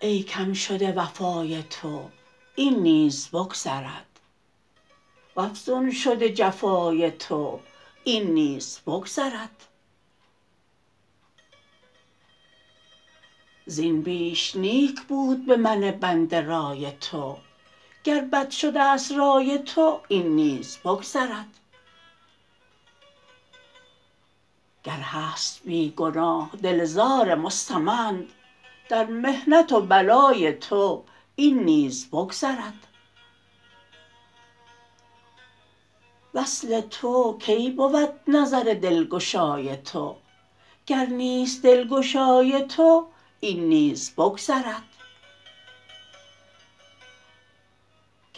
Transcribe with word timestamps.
ای 0.00 0.22
کم 0.22 0.52
شده 0.52 0.92
وفای 0.92 1.62
تو 1.62 2.10
این 2.54 2.78
نیز 2.82 3.28
بگذرد. 3.28 4.20
وافزون 5.36 5.90
شده 5.90 6.32
جفای 6.32 7.10
تو 7.10 7.60
این 8.04 8.34
نیز 8.34 8.80
بگذرد. 8.86 9.64
زین 13.66 14.02
بیش 14.02 14.56
نیک 14.56 15.00
بود 15.02 15.46
به 15.46 15.56
من 15.56 15.90
بنده 15.90 16.40
رای 16.40 16.92
تو 16.92 17.38
گر 18.04 18.20
بد 18.20 18.50
شده 18.50 18.96
ست 18.96 19.12
رای 19.12 19.58
تو 19.58 20.00
این 20.08 20.36
نیز 20.36 20.78
بگذرد. 20.84 21.46
گر 24.84 24.92
هست 24.92 25.62
بی 25.64 25.90
گناه 25.96 26.50
دل 26.62 26.84
زار 26.84 27.34
مستمند 27.34 28.32
در 28.88 29.06
محنت 29.06 29.72
و 29.72 29.80
بلای 29.80 30.52
تو 30.52 31.04
این 31.36 31.64
نیز 31.64 32.10
بگذرد. 32.10 32.86
وصل 36.34 36.80
تو 36.80 37.38
کی 37.38 37.70
بود 37.70 38.20
نظر 38.28 38.78
دلگشای 38.82 39.76
تو؟ 39.76 40.16
گر 40.86 41.06
نیست 41.06 41.62
دلگشای 41.62 42.62
تو 42.62 43.06
این 43.40 43.68
نیز 43.68 44.14
بگذرد. 44.14 44.97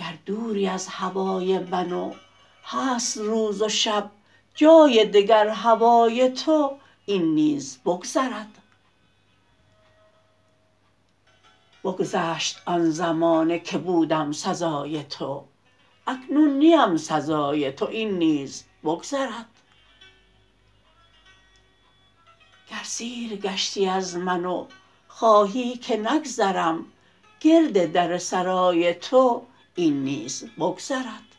گر 0.00 0.18
دوری 0.26 0.68
از 0.68 0.88
هوای 0.88 1.58
من 1.58 1.92
و 1.92 2.14
هست 2.64 3.18
روز 3.18 3.62
و 3.62 3.68
شب 3.68 4.10
جای 4.54 5.04
دگر 5.04 5.48
هوای 5.48 6.30
تو 6.30 6.78
این 7.06 7.34
نیز 7.34 7.78
بگذرد. 7.84 8.58
بگذشت 11.84 12.62
آن 12.66 12.90
زمانه 12.90 13.58
که 13.58 13.78
بودم 13.78 14.32
سزای 14.32 15.02
تو 15.02 15.44
اکنون 16.06 16.58
نیم 16.58 16.96
سزای 16.96 17.72
تو 17.72 17.86
این 17.86 18.18
نیز 18.18 18.64
بگذرد. 18.84 19.46
گر 22.70 22.82
سیر 22.82 23.36
گشتی 23.36 23.86
از 23.86 24.16
من 24.16 24.44
و 24.44 24.66
خواهی 25.08 25.76
که 25.76 25.96
نگذرم 25.96 26.86
گرد 27.40 27.92
در 27.92 28.18
سرای 28.18 28.94
تو 28.94 29.42
این 29.74 30.04
نیز 30.04 30.44
بگذرد. 30.58 31.29